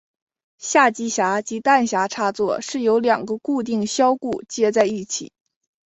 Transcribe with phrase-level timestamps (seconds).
[0.57, 5.31] 下机匣及弹匣插座是由两个固定销固接在一起。